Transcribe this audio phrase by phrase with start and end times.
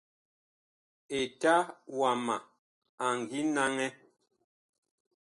[1.21, 1.55] Eta
[1.99, 2.35] wama
[3.05, 3.87] a ngi naŋɛ.